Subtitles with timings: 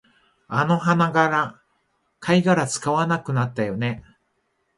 [0.47, 1.61] あの鼻長、
[2.19, 4.03] 貝殻使わなくなったよね